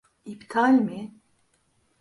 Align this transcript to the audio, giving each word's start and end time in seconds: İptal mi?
İptal 0.25 0.67
mi? 0.69 1.13